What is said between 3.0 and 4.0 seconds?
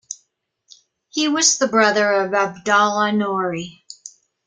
Noori.